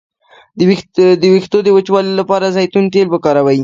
[1.21, 3.59] د ویښتو د وچوالي لپاره د زیتون تېل وکاروئ